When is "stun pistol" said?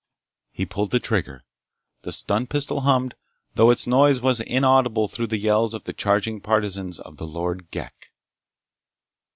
2.11-2.81